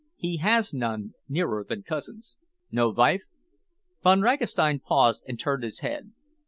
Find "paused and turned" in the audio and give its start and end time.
4.79-5.61